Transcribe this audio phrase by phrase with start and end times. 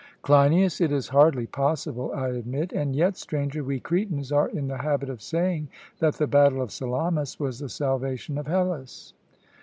[0.23, 4.79] CLEINIAS: It is hardly possible, I admit; and yet, Stranger, we Cretans are in the
[4.79, 5.67] habit of saying
[5.99, 9.13] that the battle of Salamis was the salvation of Hellas.